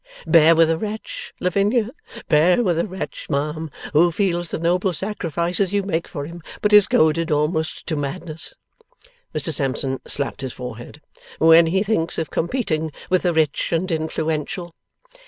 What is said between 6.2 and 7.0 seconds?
him, but is